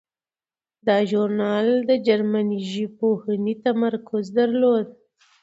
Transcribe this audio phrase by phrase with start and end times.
[0.87, 4.87] دا ژورنال د جرمني ژبپوهنې تمرکز درلود.